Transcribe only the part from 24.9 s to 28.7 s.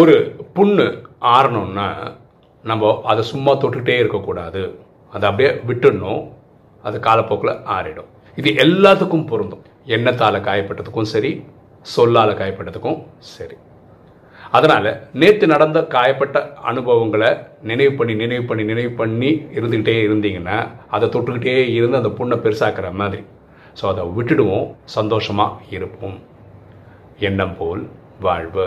சந்தோஷமாக இருப்போம். எண்ணம் போல் வாழ்வு.